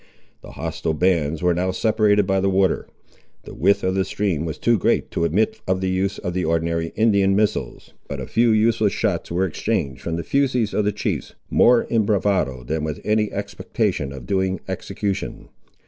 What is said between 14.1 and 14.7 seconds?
of doing